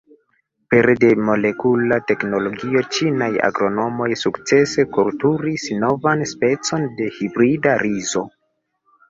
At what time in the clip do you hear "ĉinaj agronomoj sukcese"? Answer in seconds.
2.95-4.87